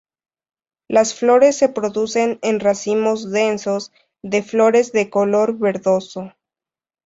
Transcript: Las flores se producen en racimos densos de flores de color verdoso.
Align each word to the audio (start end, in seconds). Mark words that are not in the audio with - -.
Las 0.89 1.13
flores 1.13 1.57
se 1.57 1.69
producen 1.69 2.39
en 2.41 2.59
racimos 2.59 3.29
densos 3.31 3.91
de 4.23 4.41
flores 4.41 4.91
de 4.93 5.11
color 5.11 5.59
verdoso. 5.59 6.33